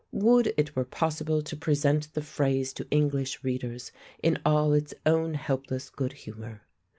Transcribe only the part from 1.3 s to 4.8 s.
to present the phrase to English readers in all